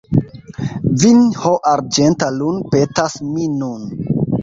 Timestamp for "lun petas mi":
2.41-3.51